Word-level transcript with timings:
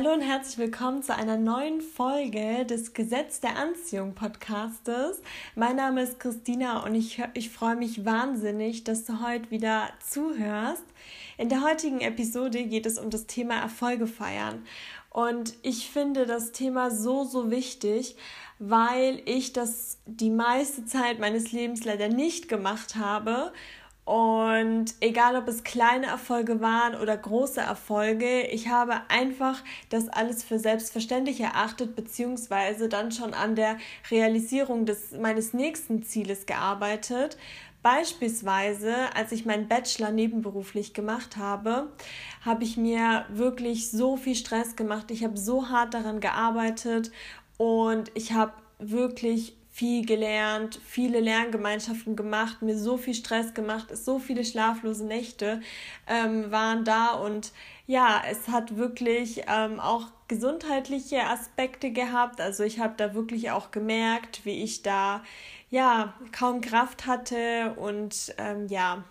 Hallo 0.00 0.14
und 0.14 0.22
herzlich 0.22 0.56
willkommen 0.56 1.02
zu 1.02 1.14
einer 1.14 1.36
neuen 1.36 1.82
Folge 1.82 2.64
des 2.64 2.94
Gesetz 2.94 3.40
der 3.40 3.58
Anziehung 3.58 4.14
Podcastes. 4.14 5.20
Mein 5.54 5.76
Name 5.76 6.00
ist 6.00 6.18
Christina 6.18 6.82
und 6.86 6.94
ich, 6.94 7.22
ich 7.34 7.50
freue 7.50 7.76
mich 7.76 8.06
wahnsinnig, 8.06 8.82
dass 8.84 9.04
du 9.04 9.20
heute 9.20 9.50
wieder 9.50 9.90
zuhörst. 10.02 10.84
In 11.36 11.50
der 11.50 11.62
heutigen 11.62 12.00
Episode 12.00 12.64
geht 12.64 12.86
es 12.86 12.98
um 12.98 13.10
das 13.10 13.26
Thema 13.26 13.56
Erfolge 13.56 14.06
feiern. 14.06 14.64
Und 15.10 15.52
ich 15.60 15.90
finde 15.90 16.24
das 16.24 16.52
Thema 16.52 16.90
so, 16.90 17.24
so 17.24 17.50
wichtig, 17.50 18.16
weil 18.58 19.20
ich 19.26 19.52
das 19.52 19.98
die 20.06 20.30
meiste 20.30 20.86
Zeit 20.86 21.18
meines 21.18 21.52
Lebens 21.52 21.84
leider 21.84 22.08
nicht 22.08 22.48
gemacht 22.48 22.96
habe 22.96 23.52
und 24.10 24.86
egal, 24.98 25.36
ob 25.36 25.46
es 25.46 25.62
kleine 25.62 26.06
Erfolge 26.06 26.60
waren 26.60 27.00
oder 27.00 27.16
große 27.16 27.60
Erfolge, 27.60 28.42
ich 28.48 28.66
habe 28.66 29.02
einfach 29.06 29.62
das 29.88 30.08
alles 30.08 30.42
für 30.42 30.58
selbstverständlich 30.58 31.38
erachtet, 31.38 31.94
beziehungsweise 31.94 32.88
dann 32.88 33.12
schon 33.12 33.34
an 33.34 33.54
der 33.54 33.78
Realisierung 34.10 34.84
des, 34.84 35.12
meines 35.12 35.52
nächsten 35.52 36.02
Zieles 36.02 36.46
gearbeitet. 36.46 37.38
Beispielsweise, 37.84 39.14
als 39.14 39.30
ich 39.30 39.46
meinen 39.46 39.68
Bachelor 39.68 40.10
nebenberuflich 40.10 40.92
gemacht 40.92 41.36
habe, 41.36 41.92
habe 42.44 42.64
ich 42.64 42.76
mir 42.76 43.26
wirklich 43.28 43.92
so 43.92 44.16
viel 44.16 44.34
Stress 44.34 44.74
gemacht. 44.74 45.12
Ich 45.12 45.22
habe 45.22 45.38
so 45.38 45.68
hart 45.68 45.94
daran 45.94 46.18
gearbeitet 46.18 47.12
und 47.58 48.10
ich 48.14 48.32
habe 48.32 48.54
wirklich 48.80 49.56
viel 49.80 50.04
gelernt, 50.04 50.78
viele 50.84 51.20
Lerngemeinschaften 51.20 52.14
gemacht, 52.14 52.60
mir 52.60 52.76
so 52.76 52.98
viel 52.98 53.14
Stress 53.14 53.54
gemacht, 53.54 53.86
so 53.96 54.18
viele 54.18 54.44
schlaflose 54.44 55.06
Nächte 55.06 55.62
ähm, 56.06 56.50
waren 56.50 56.84
da 56.84 57.12
und 57.12 57.52
ja, 57.86 58.20
es 58.30 58.48
hat 58.48 58.76
wirklich 58.76 59.44
ähm, 59.48 59.80
auch 59.80 60.08
gesundheitliche 60.28 61.24
Aspekte 61.24 61.92
gehabt. 61.92 62.42
Also 62.42 62.62
ich 62.62 62.78
habe 62.78 62.92
da 62.98 63.14
wirklich 63.14 63.52
auch 63.52 63.70
gemerkt, 63.70 64.44
wie 64.44 64.62
ich 64.62 64.82
da 64.82 65.24
ja 65.70 66.12
kaum 66.30 66.60
Kraft 66.60 67.06
hatte 67.06 67.74
und 67.76 68.34
ähm, 68.36 68.66
ja 68.68 69.02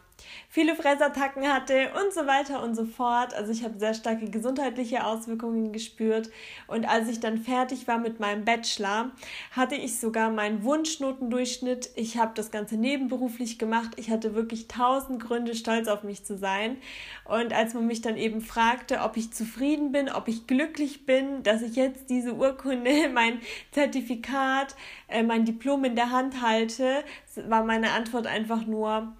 viele 0.50 0.75
Fressattacken 0.75 1.48
hatte 1.48 1.92
und 2.03 2.12
so 2.12 2.25
weiter 2.25 2.64
und 2.64 2.75
so 2.75 2.86
fort. 2.86 3.34
Also 3.34 3.52
ich 3.52 3.64
habe 3.64 3.78
sehr 3.78 3.94
starke 3.94 4.30
gesundheitliche 4.30 5.06
Auswirkungen 5.06 5.72
gespürt. 5.72 6.30
Und 6.67 6.89
als 6.89 7.08
ich 7.08 7.20
dann 7.20 7.38
fertig 7.38 7.88
war 7.88 8.00
mit 8.00 8.20
meinem 8.20 8.45
Bachelor, 8.45 9.12
hatte 9.52 9.75
ich 9.75 10.00
sogar 10.00 10.31
meinen 10.31 10.64
Wunschnotendurchschnitt. 10.64 11.92
Ich 11.95 12.17
habe 12.17 12.31
das 12.36 12.52
Ganze 12.52 12.78
nebenberuflich 12.78 13.59
gemacht. 13.59 13.92
Ich 13.97 14.09
hatte 14.09 14.34
wirklich 14.34 14.67
tausend 14.67 15.23
Gründe, 15.23 15.56
stolz 15.56 15.88
auf 15.88 16.03
mich 16.03 16.25
zu 16.25 16.38
sein. 16.38 16.78
Und 17.25 17.53
als 17.53 17.75
man 17.75 17.86
mich 17.86 18.02
dann 18.02 18.17
eben 18.17 18.42
fragte, 18.42 19.02
ob 19.02 19.17
ich 19.17 19.31
zufrieden 19.31 19.92
bin, 19.92 20.09
ob 20.09 20.28
ich 20.28 20.47
glücklich 20.47 21.06
bin, 21.06 21.44
dass 21.44 21.62
ich 21.62 21.75
jetzt 21.75 22.09
diese 22.09 22.34
Urkunde, 22.34 23.09
mein 23.14 23.40
Zertifikat, 23.72 24.75
äh, 25.08 25.22
mein 25.22 25.45
Diplom 25.45 25.86
in 25.86 25.95
der 25.95 26.12
Hand 26.12 26.42
halte, 26.42 27.03
war 27.47 27.64
meine 27.64 27.92
Antwort 27.92 28.25
einfach 28.25 28.66
nur, 28.66 29.14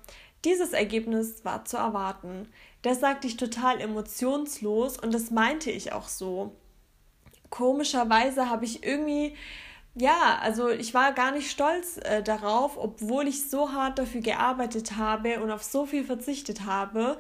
dieses 0.46 0.74
Ergebnis 0.74 1.44
war 1.44 1.66
zu 1.66 1.78
erwarten. 1.78 2.48
Das 2.82 3.00
sagte 3.00 3.28
ich 3.28 3.38
total 3.38 3.82
emotionslos 3.82 4.98
und 4.98 5.14
das 5.14 5.32
meinte 5.32 5.72
ich 5.72 5.92
auch 5.92 6.08
so. 6.08 6.56
Komischerweise 7.50 8.50
habe 8.50 8.66
ich 8.66 8.86
irgendwie, 8.86 9.36
ja, 9.96 10.40
also 10.42 10.70
ich 10.70 10.94
war 10.94 11.14
gar 11.14 11.32
nicht 11.32 11.52
stolz 11.52 11.98
äh, 11.98 12.24
darauf, 12.24 12.78
obwohl 12.78 13.28
ich 13.28 13.50
so 13.50 13.74
hart 13.74 14.00
dafür 14.00 14.22
gearbeitet 14.22 14.96
habe 14.98 15.42
und 15.42 15.52
auf 15.52 15.64
so 15.64 15.86
viel 15.86 16.04
verzichtet 16.04 16.66
habe. 16.66 17.18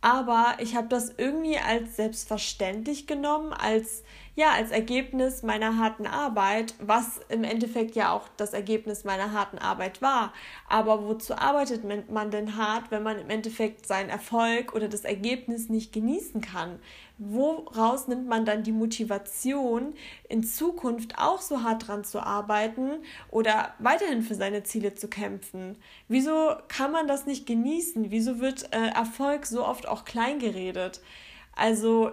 Aber 0.00 0.56
ich 0.58 0.76
habe 0.76 0.88
das 0.88 1.12
irgendwie 1.16 1.58
als 1.58 1.96
selbstverständlich 1.96 3.06
genommen, 3.06 3.52
als 3.52 4.02
ja, 4.36 4.50
als 4.50 4.70
Ergebnis 4.70 5.42
meiner 5.42 5.78
harten 5.78 6.06
Arbeit, 6.06 6.74
was 6.78 7.20
im 7.30 7.42
Endeffekt 7.42 7.96
ja 7.96 8.12
auch 8.12 8.28
das 8.36 8.52
Ergebnis 8.52 9.02
meiner 9.02 9.32
harten 9.32 9.58
Arbeit 9.58 10.02
war. 10.02 10.34
Aber 10.68 11.08
wozu 11.08 11.34
arbeitet 11.34 11.84
man 12.10 12.30
denn 12.30 12.58
hart, 12.58 12.90
wenn 12.90 13.02
man 13.02 13.18
im 13.18 13.30
Endeffekt 13.30 13.86
seinen 13.86 14.10
Erfolg 14.10 14.74
oder 14.74 14.88
das 14.88 15.04
Ergebnis 15.04 15.70
nicht 15.70 15.90
genießen 15.90 16.42
kann? 16.42 16.78
Woraus 17.16 18.08
nimmt 18.08 18.28
man 18.28 18.44
dann 18.44 18.62
die 18.62 18.72
Motivation, 18.72 19.94
in 20.28 20.44
Zukunft 20.44 21.14
auch 21.16 21.40
so 21.40 21.62
hart 21.62 21.88
dran 21.88 22.04
zu 22.04 22.20
arbeiten 22.20 22.90
oder 23.30 23.72
weiterhin 23.78 24.20
für 24.20 24.34
seine 24.34 24.64
Ziele 24.64 24.94
zu 24.94 25.08
kämpfen? 25.08 25.78
Wieso 26.08 26.56
kann 26.68 26.92
man 26.92 27.08
das 27.08 27.24
nicht 27.24 27.46
genießen? 27.46 28.10
Wieso 28.10 28.38
wird 28.38 28.70
äh, 28.74 28.88
Erfolg 28.88 29.46
so 29.46 29.64
oft 29.64 29.88
auch 29.88 30.04
klein 30.04 30.38
geredet? 30.40 31.00
Also 31.54 32.12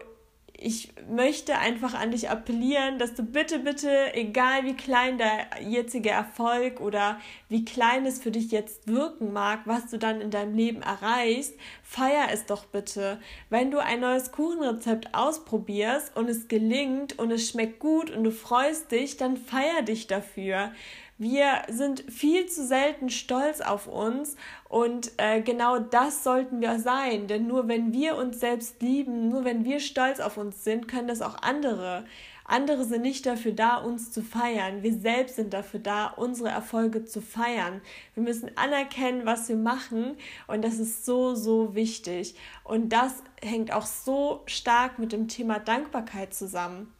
ich 0.55 0.93
möchte 1.09 1.57
einfach 1.57 1.93
an 1.93 2.11
dich 2.11 2.29
appellieren, 2.29 2.99
dass 2.99 3.15
du 3.15 3.23
bitte, 3.23 3.59
bitte, 3.59 4.13
egal 4.13 4.63
wie 4.63 4.75
klein 4.75 5.17
der 5.17 5.47
jetzige 5.61 6.11
Erfolg 6.11 6.79
oder 6.79 7.19
wie 7.49 7.65
klein 7.65 8.05
es 8.05 8.21
für 8.21 8.31
dich 8.31 8.51
jetzt 8.51 8.87
wirken 8.87 9.33
mag, 9.33 9.61
was 9.65 9.89
du 9.89 9.97
dann 9.97 10.21
in 10.21 10.31
deinem 10.31 10.55
Leben 10.55 10.81
erreichst, 10.81 11.55
feier 11.81 12.27
es 12.31 12.45
doch 12.45 12.65
bitte. 12.65 13.19
Wenn 13.49 13.71
du 13.71 13.79
ein 13.79 13.99
neues 13.99 14.31
Kuchenrezept 14.31 15.13
ausprobierst 15.13 16.15
und 16.15 16.29
es 16.29 16.47
gelingt 16.47 17.17
und 17.19 17.31
es 17.31 17.49
schmeckt 17.49 17.79
gut 17.79 18.11
und 18.11 18.23
du 18.23 18.31
freust 18.31 18.91
dich, 18.91 19.17
dann 19.17 19.37
feier 19.37 19.81
dich 19.81 20.07
dafür. 20.07 20.71
Wir 21.19 21.61
sind 21.69 22.03
viel 22.11 22.47
zu 22.47 22.65
selten 22.65 23.09
stolz 23.09 23.61
auf 23.61 23.87
uns 23.87 24.35
und 24.67 25.11
äh, 25.17 25.41
genau 25.41 25.77
das 25.77 26.23
sollten 26.23 26.59
wir 26.59 26.79
sein, 26.79 27.27
denn 27.27 27.45
nur 27.47 27.67
wenn 27.67 27.93
wir 27.93 28.17
uns 28.17 28.39
selbst 28.39 28.81
lieben, 28.81 29.29
nur 29.29 29.45
wenn 29.45 29.63
wir 29.63 29.79
stolz 29.79 30.19
auf 30.19 30.37
uns 30.37 30.63
sind, 30.63 30.87
können 30.87 31.07
das 31.07 31.21
auch 31.21 31.41
andere. 31.43 32.05
Andere 32.45 32.83
sind 32.83 33.03
nicht 33.03 33.25
dafür 33.25 33.53
da, 33.53 33.77
uns 33.77 34.11
zu 34.11 34.21
feiern. 34.21 34.83
Wir 34.83 34.93
selbst 34.93 35.37
sind 35.37 35.53
dafür 35.53 35.79
da, 35.79 36.07
unsere 36.07 36.49
Erfolge 36.49 37.05
zu 37.05 37.21
feiern. 37.21 37.81
Wir 38.15 38.23
müssen 38.23 38.51
anerkennen, 38.57 39.25
was 39.25 39.47
wir 39.47 39.55
machen 39.55 40.17
und 40.47 40.63
das 40.63 40.79
ist 40.79 41.05
so, 41.05 41.35
so 41.35 41.75
wichtig. 41.75 42.35
Und 42.63 42.89
das 42.89 43.23
hängt 43.41 43.71
auch 43.71 43.85
so 43.85 44.41
stark 44.45 44.99
mit 44.99 45.13
dem 45.13 45.27
Thema 45.27 45.59
Dankbarkeit 45.59 46.33
zusammen. 46.33 46.91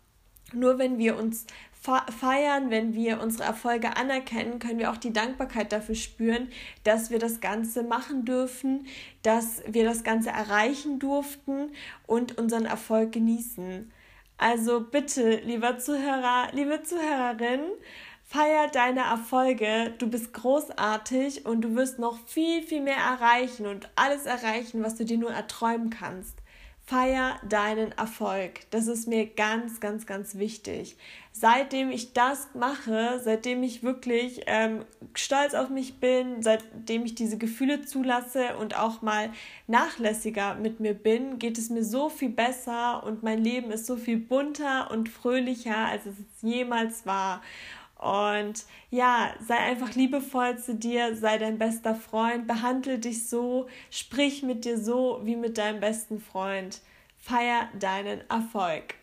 Nur 0.53 0.78
wenn 0.78 0.97
wir 0.97 1.18
uns 1.18 1.45
feiern, 1.83 2.69
wenn 2.69 2.94
wir 2.94 3.21
unsere 3.21 3.44
Erfolge 3.44 3.97
anerkennen, 3.97 4.59
können 4.59 4.79
wir 4.79 4.89
auch 4.89 4.97
die 4.97 5.11
Dankbarkeit 5.11 5.73
dafür 5.73 5.95
spüren, 5.95 6.49
dass 6.85 7.09
wir 7.09 7.19
das 7.19 7.41
Ganze 7.41 7.83
machen 7.83 8.23
dürfen, 8.23 8.88
dass 9.21 9.61
wir 9.67 9.83
das 9.83 10.03
Ganze 10.03 10.29
erreichen 10.29 10.99
durften 10.99 11.71
und 12.07 12.38
unseren 12.38 12.66
Erfolg 12.66 13.11
genießen. 13.11 13.91
Also 14.38 14.81
bitte, 14.81 15.41
lieber 15.44 15.77
Zuhörer, 15.77 16.47
liebe 16.53 16.83
Zuhörerin, 16.83 17.61
feier 18.23 18.67
deine 18.67 19.01
Erfolge. 19.01 19.94
Du 19.97 20.09
bist 20.09 20.33
großartig 20.33 21.45
und 21.45 21.61
du 21.61 21.75
wirst 21.75 22.00
noch 22.00 22.17
viel, 22.27 22.63
viel 22.63 22.81
mehr 22.81 22.97
erreichen 22.97 23.67
und 23.67 23.89
alles 23.95 24.25
erreichen, 24.25 24.83
was 24.83 24.95
du 24.95 25.05
dir 25.05 25.17
nur 25.17 25.31
erträumen 25.31 25.89
kannst. 25.89 26.43
Feier 26.85 27.39
deinen 27.47 27.94
Erfolg. 27.94 28.69
Das 28.71 28.88
ist 28.88 29.07
mir 29.07 29.25
ganz, 29.25 29.79
ganz, 29.79 30.05
ganz 30.05 30.35
wichtig. 30.35 30.97
Seitdem 31.31 31.89
ich 31.89 32.11
das 32.11 32.49
mache, 32.55 33.21
seitdem 33.23 33.63
ich 33.63 33.83
wirklich 33.83 34.41
ähm, 34.47 34.83
stolz 35.16 35.53
auf 35.53 35.69
mich 35.69 36.01
bin, 36.01 36.44
seitdem 36.44 37.05
ich 37.05 37.16
diese 37.16 37.38
Gefühle 37.38 37.83
zulasse 37.85 38.57
und 38.57 38.77
auch 38.77 39.01
mal 39.01 39.31
nachlässiger 39.67 40.55
mit 40.55 40.81
mir 40.81 40.94
bin, 40.94 41.39
geht 41.39 41.57
es 41.57 41.69
mir 41.69 41.85
so 41.85 42.09
viel 42.09 42.29
besser 42.29 43.03
und 43.05 43.23
mein 43.23 43.41
Leben 43.41 43.71
ist 43.71 43.85
so 43.85 43.95
viel 43.95 44.17
bunter 44.17 44.91
und 44.91 45.07
fröhlicher, 45.07 45.77
als 45.77 46.05
es 46.05 46.15
jemals 46.41 47.05
war. 47.05 47.41
Und 48.03 48.66
ja, 48.90 49.34
sei 49.40 49.56
einfach 49.56 49.96
liebevoll 49.96 50.58
zu 50.58 50.75
dir, 50.75 51.16
sei 51.16 51.38
dein 51.38 51.58
bester 51.58 51.96
Freund, 51.96 52.47
behandle 52.47 53.00
dich 53.00 53.30
so, 53.30 53.68
sprich 53.90 54.44
mit 54.44 54.66
dir 54.66 54.78
so 54.78 55.22
wie 55.24 55.38
mit 55.38 55.57
deinem 55.57 55.80
besten 55.80 56.19
Freund. 56.19 56.81
Feier 57.18 57.69
deinen 57.80 58.19
Erfolg 58.30 58.95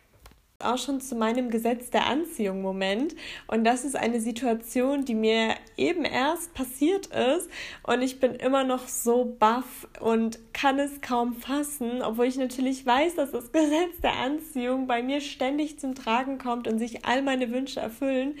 auch 0.63 0.77
schon 0.77 1.01
zu 1.01 1.15
meinem 1.15 1.49
Gesetz 1.49 1.89
der 1.89 2.07
Anziehung 2.07 2.61
Moment. 2.61 3.15
Und 3.47 3.63
das 3.63 3.83
ist 3.83 3.95
eine 3.95 4.19
Situation, 4.19 5.05
die 5.05 5.15
mir 5.15 5.55
eben 5.77 6.05
erst 6.05 6.53
passiert 6.53 7.07
ist. 7.07 7.49
Und 7.83 8.01
ich 8.01 8.19
bin 8.19 8.35
immer 8.35 8.63
noch 8.63 8.87
so 8.87 9.35
baff 9.39 9.87
und 9.99 10.39
kann 10.53 10.79
es 10.79 11.01
kaum 11.01 11.33
fassen, 11.35 12.01
obwohl 12.01 12.25
ich 12.25 12.37
natürlich 12.37 12.85
weiß, 12.85 13.15
dass 13.15 13.31
das 13.31 13.51
Gesetz 13.51 13.99
der 14.01 14.17
Anziehung 14.17 14.87
bei 14.87 15.01
mir 15.03 15.21
ständig 15.21 15.79
zum 15.79 15.95
Tragen 15.95 16.37
kommt 16.37 16.67
und 16.67 16.79
sich 16.79 17.05
all 17.05 17.21
meine 17.21 17.51
Wünsche 17.51 17.79
erfüllen, 17.79 18.35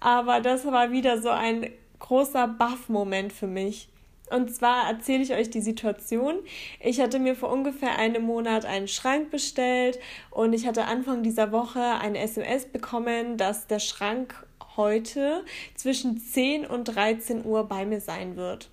aber 0.00 0.40
das 0.40 0.66
war 0.66 0.90
wieder 0.90 1.20
so 1.20 1.30
ein 1.30 1.70
großer 1.98 2.46
Baff-Moment 2.46 3.32
für 3.32 3.46
mich. 3.46 3.88
Und 4.30 4.54
zwar 4.54 4.88
erzähle 4.88 5.22
ich 5.22 5.32
euch 5.32 5.50
die 5.50 5.60
Situation. 5.60 6.36
Ich 6.80 7.00
hatte 7.00 7.18
mir 7.18 7.36
vor 7.36 7.50
ungefähr 7.50 7.98
einem 7.98 8.22
Monat 8.24 8.64
einen 8.64 8.88
Schrank 8.88 9.30
bestellt 9.30 9.98
und 10.30 10.54
ich 10.54 10.66
hatte 10.66 10.86
Anfang 10.86 11.22
dieser 11.22 11.52
Woche 11.52 11.80
eine 11.80 12.18
SMS 12.18 12.66
bekommen, 12.66 13.36
dass 13.36 13.66
der 13.66 13.80
Schrank 13.80 14.46
heute 14.76 15.44
zwischen 15.74 16.18
10 16.18 16.66
und 16.66 16.84
13 16.84 17.44
Uhr 17.44 17.64
bei 17.64 17.84
mir 17.84 18.00
sein 18.00 18.36
wird. 18.36 18.70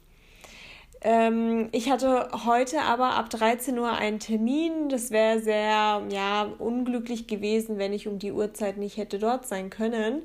Ähm, 1.03 1.69
ich 1.71 1.89
hatte 1.89 2.29
heute 2.45 2.81
aber 2.81 3.15
ab 3.15 3.29
13 3.29 3.77
Uhr 3.77 3.91
einen 3.91 4.19
Termin. 4.19 4.87
Das 4.89 5.11
wäre 5.11 5.39
sehr 5.39 6.03
ja, 6.09 6.43
unglücklich 6.59 7.27
gewesen, 7.27 7.77
wenn 7.77 7.91
ich 7.91 8.07
um 8.07 8.19
die 8.19 8.31
Uhrzeit 8.31 8.77
nicht 8.77 8.97
hätte 8.97 9.17
dort 9.17 9.47
sein 9.47 9.69
können. 9.69 10.23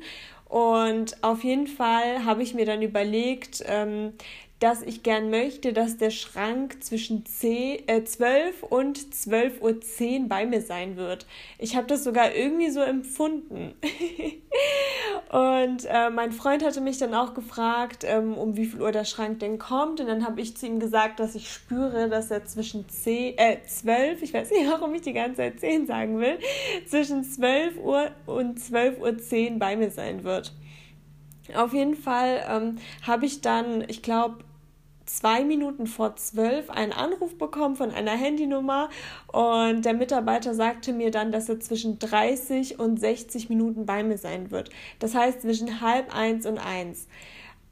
Und 0.49 1.23
auf 1.25 1.43
jeden 1.43 1.67
Fall 1.67 2.25
habe 2.25 2.43
ich 2.43 2.55
mir 2.55 2.67
dann 2.67 2.83
überlegt, 2.83 3.65
ähm, 3.67 4.13
dass 4.59 4.83
ich 4.83 5.03
gern 5.03 5.29
möchte, 5.29 5.75
dass 5.75 5.99
der 5.99 6.11
Schrank 6.11 6.83
zwischen 6.83 7.27
10, 7.27 7.89
äh, 7.89 8.05
12 8.05 8.63
und 8.63 8.99
12.10 8.99 10.23
Uhr 10.23 10.29
bei 10.29 10.47
mir 10.47 10.63
sein 10.63 10.97
wird. 10.97 11.27
Ich 11.59 11.77
habe 11.77 11.87
das 11.87 12.05
sogar 12.05 12.35
irgendwie 12.35 12.71
so 12.71 12.81
empfunden. 12.81 13.75
und 15.31 15.85
äh, 15.85 16.09
mein 16.09 16.33
Freund 16.33 16.65
hatte 16.65 16.81
mich 16.81 16.97
dann 16.97 17.13
auch 17.13 17.35
gefragt, 17.35 18.05
ähm, 18.07 18.33
um 18.33 18.57
wie 18.57 18.65
viel 18.65 18.81
Uhr 18.81 18.93
der 18.93 19.05
Schrank 19.05 19.41
denn 19.41 19.59
kommt. 19.59 20.01
Und 20.01 20.07
dann 20.07 20.27
habe 20.27 20.41
ich 20.41 20.57
zu 20.57 20.67
ihm 20.67 20.81
gesagt, 20.81 21.21
dass 21.21 21.35
ich 21.35 21.53
spüre, 21.53 22.09
dass 22.09 22.31
er 22.31 22.47
zwischen 22.47 22.89
10, 22.89 23.37
äh, 23.37 23.59
12, 23.67 24.23
ich 24.23 24.33
weiß 24.33 24.51
nicht, 24.51 24.67
warum 24.71 24.95
ich 24.95 25.03
die 25.03 25.13
ganze 25.13 25.37
Zeit 25.37 25.61
10 25.61 25.87
sagen 25.87 26.19
will, 26.19 26.39
zwischen 26.87 27.25
12 27.25 27.77
Uhr 27.77 28.11
und 28.25 28.59
12.10 28.59 29.53
Uhr 29.53 29.59
bei 29.59 29.77
mir 29.77 29.91
sein 29.91 30.25
wird. 30.25 30.55
Auf 31.55 31.73
jeden 31.73 31.95
Fall 31.95 32.45
ähm, 32.49 32.77
habe 33.03 33.27
ich 33.27 33.41
dann, 33.41 33.85
ich 33.89 34.03
glaube, 34.03 34.39
zwei 35.07 35.45
Minuten 35.45 35.87
vor 35.87 36.17
zwölf 36.17 36.71
einen 36.71 36.93
Anruf 36.93 37.39
bekommen 37.39 37.77
von 37.77 37.91
einer 37.91 38.13
Handynummer 38.13 38.91
und 39.29 39.85
der 39.85 39.95
Mitarbeiter 39.95 40.55
sagte 40.55 40.93
mir 40.93 41.11
dann, 41.11 41.33
dass 41.33 41.49
er 41.49 41.61
zwischen 41.61 41.99
30 41.99 42.79
und 42.79 43.01
60 43.01 43.49
Minuten 43.49 43.87
bei 43.87 44.03
mir 44.03 44.19
sein 44.19 44.51
wird. 44.51 44.71
Das 44.99 45.15
heißt 45.15 45.43
zwischen 45.43 45.81
halb 45.81 46.15
eins 46.15 46.47
und 46.47 46.59
eins. 46.59 47.07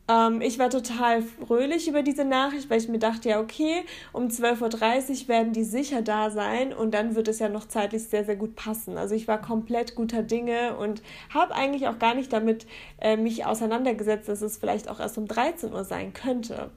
Ähm, 0.07 0.41
ich 0.43 0.59
war 0.59 0.69
total 0.71 1.23
fröhlich 1.23 1.89
über 1.89 2.03
diese 2.03 2.25
Nachricht, 2.25 2.69
weil 2.69 2.79
ich 2.79 2.89
mir 2.89 2.99
dachte, 2.99 3.31
ja, 3.31 3.41
okay, 3.41 3.85
um 4.13 4.29
12.30 4.29 5.23
Uhr 5.23 5.29
werden 5.29 5.53
die 5.53 5.65
sicher 5.65 6.03
da 6.03 6.31
sein 6.31 6.75
und 6.75 6.93
dann 6.93 7.15
wird 7.15 7.29
es 7.29 7.39
ja 7.39 7.49
noch 7.49 7.67
zeitlich 7.67 8.05
sehr, 8.05 8.25
sehr 8.25 8.37
gut 8.37 8.55
passen. 8.55 8.99
Also 8.99 9.15
ich 9.15 9.29
war 9.29 9.41
komplett 9.41 9.95
guter 9.95 10.23
Dinge 10.23 10.77
und 10.77 11.03
habe 11.31 11.55
eigentlich 11.55 11.89
auch 11.89 11.99
gar 11.99 12.15
nicht 12.15 12.33
damit 12.33 12.67
äh, 13.01 13.17
mich 13.17 13.47
auseinandergesetzt, 13.47 14.29
dass 14.29 14.43
es 14.43 14.59
vielleicht 14.59 14.89
auch 14.91 15.01
erst 15.01 15.17
um 15.17 15.27
13 15.27 15.73
Uhr 15.73 15.85
sein 15.85 16.13
könnte. 16.13 16.71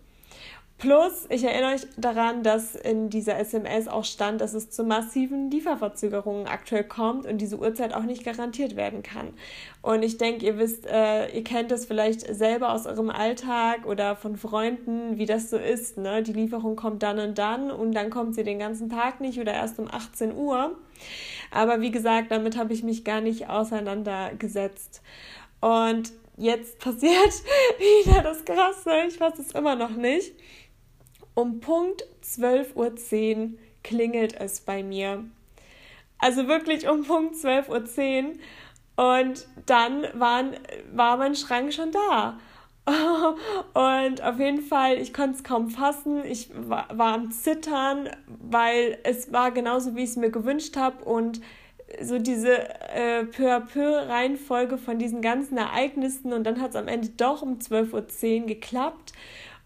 Plus, 0.79 1.25
ich 1.29 1.43
erinnere 1.43 1.73
euch 1.73 1.87
daran, 1.97 2.43
dass 2.43 2.75
in 2.75 3.09
dieser 3.09 3.39
SMS 3.39 3.87
auch 3.87 4.05
stand, 4.05 4.41
dass 4.41 4.53
es 4.53 4.69
zu 4.69 4.83
massiven 4.83 5.49
Lieferverzögerungen 5.49 6.45
aktuell 6.45 6.83
kommt 6.83 7.25
und 7.25 7.39
diese 7.39 7.57
Uhrzeit 7.57 7.95
auch 7.95 8.03
nicht 8.03 8.23
garantiert 8.23 8.75
werden 8.75 9.01
kann. 9.01 9.33
Und 9.81 10.03
ich 10.03 10.19
denke, 10.19 10.45
ihr 10.45 10.59
wisst, 10.59 10.85
äh, 10.85 11.35
ihr 11.35 11.43
kennt 11.43 11.71
das 11.71 11.87
vielleicht 11.87 12.21
selber 12.21 12.73
aus 12.73 12.85
eurem 12.85 13.09
Alltag 13.09 13.87
oder 13.87 14.15
von 14.15 14.37
Freunden, 14.37 15.17
wie 15.17 15.25
das 15.25 15.49
so 15.49 15.57
ist. 15.57 15.97
Ne? 15.97 16.21
Die 16.21 16.33
Lieferung 16.33 16.75
kommt 16.75 17.01
dann 17.01 17.17
und 17.17 17.39
dann 17.39 17.71
und 17.71 17.93
dann 17.93 18.11
kommt 18.11 18.35
sie 18.35 18.43
den 18.43 18.59
ganzen 18.59 18.87
Tag 18.87 19.19
nicht 19.19 19.39
oder 19.39 19.53
erst 19.53 19.79
um 19.79 19.87
18 19.89 20.35
Uhr. 20.35 20.77
Aber 21.49 21.81
wie 21.81 21.91
gesagt, 21.91 22.29
damit 22.29 22.55
habe 22.55 22.73
ich 22.73 22.83
mich 22.83 23.03
gar 23.03 23.21
nicht 23.21 23.49
auseinandergesetzt. 23.49 25.01
Und 25.59 26.11
jetzt 26.37 26.77
passiert 26.79 27.33
wieder 27.79 28.21
das 28.21 28.45
Krasse. 28.45 29.07
Ich 29.07 29.19
weiß 29.19 29.39
es 29.39 29.53
immer 29.53 29.75
noch 29.75 29.95
nicht. 29.95 30.33
Um 31.37 31.59
Punkt 31.59 32.03
12.10 32.23 32.73
Uhr 33.37 33.49
klingelt 33.83 34.33
es 34.39 34.59
bei 34.59 34.81
mir. 34.81 35.23
Also 36.17 36.47
wirklich 36.47 36.89
um 36.89 37.03
Punkt 37.03 37.35
12.10 37.35 38.23
Uhr. 38.95 39.19
Und 39.19 39.47
dann 39.67 40.07
waren, 40.15 40.55
war 40.91 41.15
mein 41.17 41.35
Schrank 41.35 41.71
schon 41.75 41.91
da. 41.91 42.39
Und 43.75 44.23
auf 44.23 44.39
jeden 44.39 44.63
Fall, 44.63 44.97
ich 44.97 45.13
konnte 45.13 45.37
es 45.37 45.43
kaum 45.43 45.69
fassen. 45.69 46.25
Ich 46.25 46.49
war, 46.55 46.87
war 46.97 47.13
am 47.13 47.29
Zittern, 47.29 48.09
weil 48.25 48.97
es 49.03 49.31
war 49.31 49.51
genauso, 49.51 49.95
wie 49.95 50.05
ich 50.05 50.09
es 50.09 50.15
mir 50.15 50.31
gewünscht 50.31 50.75
habe. 50.75 51.05
Und 51.05 51.39
so 52.01 52.17
diese 52.17 52.67
äh, 52.89 53.25
peu 53.25 53.55
à 53.55 53.59
peu 53.59 54.07
Reihenfolge 54.07 54.79
von 54.79 54.97
diesen 54.97 55.21
ganzen 55.21 55.59
Ereignissen. 55.59 56.33
Und 56.33 56.45
dann 56.45 56.59
hat 56.59 56.71
es 56.71 56.75
am 56.75 56.87
Ende 56.87 57.09
doch 57.09 57.43
um 57.43 57.59
12.10 57.59 58.41
Uhr 58.41 58.47
geklappt. 58.47 59.13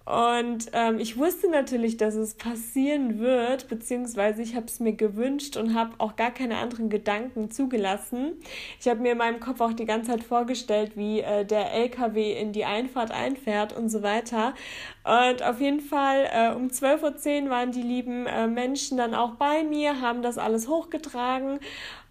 Und 0.06 0.72
ähm, 0.74 0.98
ich 0.98 1.18
wusste 1.18 1.50
natürlich, 1.50 1.96
dass 1.96 2.16
es 2.16 2.34
passieren 2.34 3.20
wird, 3.20 3.68
beziehungsweise 3.68 4.42
ich 4.42 4.56
habe 4.56 4.66
es 4.66 4.80
mir 4.80 4.94
gewünscht 4.94 5.58
und 5.58 5.76
habe 5.76 5.92
auch 6.00 6.16
gar 6.16 6.32
keine 6.32 6.58
anderen 6.58 6.90
Gedanken 6.90 7.52
zugelassen. 7.52 8.34
Ich 8.80 8.88
habe 8.88 9.00
mir 9.00 9.12
in 9.12 9.20
meinem 9.20 9.40
Kopf 9.40 9.62
auch 9.62 9.74
die 9.74 9.86
ganze 9.86 10.12
Zeit 10.12 10.24
vorgestellt, 10.24 10.94
wie 10.96 11.20
äh, 11.20 11.46
der 11.46 11.72
LKW 11.74 12.34
in 12.34 12.52
die 12.52 12.66
Einfahrt 12.66 13.12
einfährt 13.12 13.74
und 13.78 13.90
so 13.90 14.02
weiter. 14.02 14.56
Und 15.04 15.44
auf 15.44 15.62
jeden 15.62 15.82
Fall 15.82 16.28
äh, 16.34 16.56
um 16.56 16.68
12.10 16.70 17.44
Uhr 17.44 17.50
waren 17.52 17.72
die 17.72 17.84
lieben 17.84 18.26
äh, 18.26 18.48
Menschen 18.48 18.98
dann 18.98 19.14
auch 19.14 19.36
bei 19.36 19.64
mir, 19.64 20.02
haben 20.02 20.24
das 20.24 20.40
alles 20.40 20.68
hochgetragen. 20.68 21.60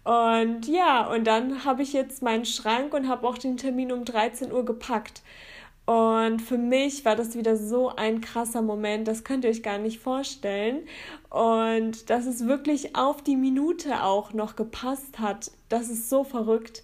Und 0.03 0.67
ja, 0.67 1.07
und 1.07 1.25
dann 1.27 1.65
habe 1.65 1.83
ich 1.83 1.93
jetzt 1.93 2.23
meinen 2.23 2.45
Schrank 2.45 2.93
und 2.93 3.07
habe 3.07 3.27
auch 3.27 3.37
den 3.37 3.57
Termin 3.57 3.91
um 3.91 4.05
13 4.05 4.51
Uhr 4.51 4.65
gepackt. 4.65 5.21
Und 5.85 6.41
für 6.41 6.57
mich 6.57 7.03
war 7.05 7.15
das 7.15 7.35
wieder 7.35 7.57
so 7.57 7.89
ein 7.89 8.21
krasser 8.21 8.61
Moment, 8.61 9.07
das 9.07 9.23
könnt 9.23 9.43
ihr 9.43 9.49
euch 9.49 9.63
gar 9.63 9.77
nicht 9.77 9.99
vorstellen. 9.99 10.83
Und 11.29 12.09
dass 12.09 12.25
es 12.25 12.47
wirklich 12.47 12.95
auf 12.95 13.21
die 13.23 13.35
Minute 13.35 14.03
auch 14.03 14.33
noch 14.33 14.55
gepasst 14.55 15.19
hat, 15.19 15.51
das 15.69 15.89
ist 15.89 16.09
so 16.09 16.23
verrückt. 16.23 16.83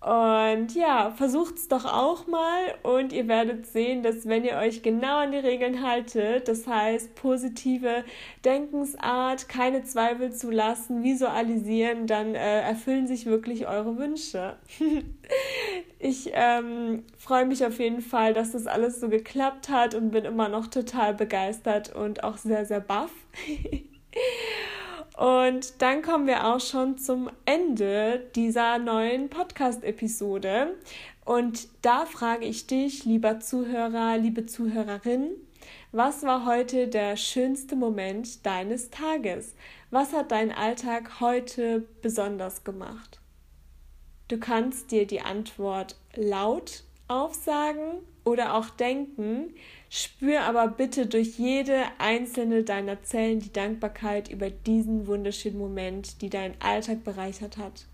Und 0.00 0.74
ja, 0.74 1.10
versucht 1.10 1.56
es 1.56 1.68
doch 1.68 1.84
auch 1.84 2.26
mal 2.26 2.74
und 2.82 3.12
ihr 3.12 3.28
werdet 3.28 3.66
sehen, 3.66 4.02
dass 4.02 4.26
wenn 4.26 4.46
ihr 4.46 4.56
euch 4.56 4.82
genau 4.82 5.18
an 5.18 5.32
die 5.32 5.38
Regeln 5.38 5.86
haltet, 5.86 6.48
das 6.48 6.66
heißt 6.66 7.14
positive 7.16 8.04
Denkensart, 8.42 9.50
keine 9.50 9.82
Zweifel 9.84 10.32
zu 10.32 10.50
lassen, 10.50 11.02
visualisieren, 11.02 12.06
dann 12.06 12.34
äh, 12.34 12.62
erfüllen 12.62 13.06
sich 13.06 13.26
wirklich 13.26 13.68
eure 13.68 13.98
Wünsche. 13.98 14.56
ich 15.98 16.30
ähm, 16.32 17.04
freue 17.18 17.44
mich 17.44 17.66
auf 17.66 17.78
jeden 17.78 18.00
Fall, 18.00 18.32
dass 18.32 18.52
das 18.52 18.66
alles 18.66 19.00
so 19.00 19.10
geklappt 19.10 19.68
hat 19.68 19.94
und 19.94 20.12
bin 20.12 20.24
immer 20.24 20.48
noch 20.48 20.68
total 20.68 21.12
begeistert 21.12 21.94
und 21.94 22.24
auch 22.24 22.38
sehr, 22.38 22.64
sehr 22.64 22.80
baff. 22.80 23.12
Und 25.20 25.82
dann 25.82 26.00
kommen 26.00 26.26
wir 26.26 26.46
auch 26.46 26.60
schon 26.60 26.96
zum 26.96 27.28
Ende 27.44 28.30
dieser 28.34 28.78
neuen 28.78 29.28
Podcast-Episode. 29.28 30.78
Und 31.26 31.68
da 31.82 32.06
frage 32.06 32.46
ich 32.46 32.66
dich, 32.66 33.04
lieber 33.04 33.38
Zuhörer, 33.38 34.16
liebe 34.16 34.46
Zuhörerin, 34.46 35.32
was 35.92 36.22
war 36.22 36.46
heute 36.46 36.88
der 36.88 37.16
schönste 37.16 37.76
Moment 37.76 38.46
deines 38.46 38.88
Tages? 38.88 39.54
Was 39.90 40.14
hat 40.14 40.30
dein 40.30 40.52
Alltag 40.52 41.20
heute 41.20 41.84
besonders 42.00 42.64
gemacht? 42.64 43.20
Du 44.28 44.38
kannst 44.38 44.90
dir 44.90 45.06
die 45.06 45.20
Antwort 45.20 45.96
laut 46.16 46.84
aufsagen 47.08 47.98
oder 48.24 48.54
auch 48.54 48.70
denken, 48.70 49.52
Spür 49.92 50.42
aber 50.42 50.68
bitte 50.68 51.08
durch 51.08 51.36
jede 51.36 51.82
einzelne 51.98 52.62
deiner 52.62 53.02
Zellen 53.02 53.40
die 53.40 53.52
Dankbarkeit 53.52 54.30
über 54.30 54.48
diesen 54.48 55.08
wunderschönen 55.08 55.58
Moment, 55.58 56.22
die 56.22 56.30
deinen 56.30 56.54
Alltag 56.60 57.02
bereichert 57.02 57.56
hat. 57.56 57.86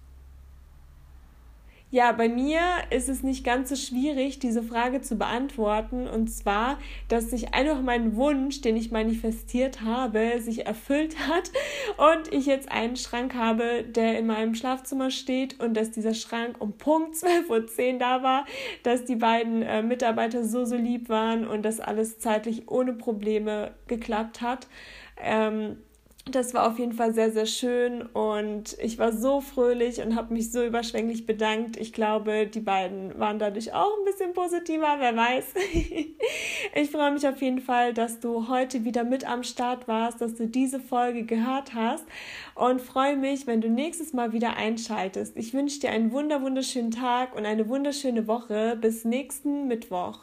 Ja, 1.92 2.10
bei 2.10 2.28
mir 2.28 2.60
ist 2.90 3.08
es 3.08 3.22
nicht 3.22 3.44
ganz 3.44 3.68
so 3.68 3.76
schwierig, 3.76 4.40
diese 4.40 4.64
Frage 4.64 5.02
zu 5.02 5.14
beantworten. 5.16 6.08
Und 6.08 6.26
zwar, 6.26 6.78
dass 7.08 7.30
sich 7.30 7.54
einfach 7.54 7.80
mein 7.80 8.16
Wunsch, 8.16 8.60
den 8.60 8.76
ich 8.76 8.90
manifestiert 8.90 9.82
habe, 9.82 10.40
sich 10.40 10.66
erfüllt 10.66 11.16
hat 11.28 11.52
und 11.96 12.32
ich 12.32 12.46
jetzt 12.46 12.72
einen 12.72 12.96
Schrank 12.96 13.36
habe, 13.36 13.84
der 13.84 14.18
in 14.18 14.26
meinem 14.26 14.56
Schlafzimmer 14.56 15.12
steht 15.12 15.60
und 15.60 15.74
dass 15.74 15.92
dieser 15.92 16.14
Schrank 16.14 16.56
um 16.60 16.72
Punkt 16.76 17.14
12.10 17.14 17.92
Uhr 17.92 17.98
da 18.00 18.22
war, 18.24 18.46
dass 18.82 19.04
die 19.04 19.16
beiden 19.16 19.62
äh, 19.62 19.82
Mitarbeiter 19.82 20.44
so, 20.44 20.64
so 20.64 20.74
lieb 20.74 21.08
waren 21.08 21.46
und 21.46 21.62
dass 21.62 21.78
alles 21.78 22.18
zeitlich 22.18 22.68
ohne 22.68 22.94
Probleme 22.94 23.74
geklappt 23.86 24.40
hat. 24.40 24.66
Ähm, 25.22 25.76
das 26.28 26.54
war 26.54 26.66
auf 26.66 26.78
jeden 26.78 26.92
Fall 26.92 27.14
sehr, 27.14 27.30
sehr 27.30 27.46
schön 27.46 28.02
und 28.02 28.76
ich 28.80 28.98
war 28.98 29.12
so 29.12 29.40
fröhlich 29.40 30.02
und 30.02 30.16
habe 30.16 30.34
mich 30.34 30.50
so 30.50 30.64
überschwänglich 30.64 31.24
bedankt. 31.24 31.76
Ich 31.76 31.92
glaube, 31.92 32.48
die 32.48 32.60
beiden 32.60 33.16
waren 33.18 33.38
dadurch 33.38 33.72
auch 33.72 33.90
ein 33.98 34.04
bisschen 34.04 34.32
positiver, 34.32 34.96
wer 34.98 35.16
weiß. 35.16 35.44
ich 36.74 36.90
freue 36.90 37.12
mich 37.12 37.28
auf 37.28 37.40
jeden 37.40 37.60
Fall, 37.60 37.94
dass 37.94 38.18
du 38.18 38.48
heute 38.48 38.84
wieder 38.84 39.04
mit 39.04 39.28
am 39.28 39.44
Start 39.44 39.86
warst, 39.86 40.20
dass 40.20 40.34
du 40.34 40.48
diese 40.48 40.80
Folge 40.80 41.22
gehört 41.22 41.74
hast 41.74 42.04
und 42.56 42.80
freue 42.80 43.16
mich, 43.16 43.46
wenn 43.46 43.60
du 43.60 43.68
nächstes 43.68 44.12
Mal 44.12 44.32
wieder 44.32 44.56
einschaltest. 44.56 45.36
Ich 45.36 45.54
wünsche 45.54 45.78
dir 45.78 45.90
einen 45.90 46.10
wunder 46.10 46.42
wunderschönen 46.42 46.90
Tag 46.90 47.36
und 47.36 47.46
eine 47.46 47.68
wunderschöne 47.68 48.26
Woche. 48.26 48.76
Bis 48.80 49.04
nächsten 49.04 49.68
Mittwoch. 49.68 50.18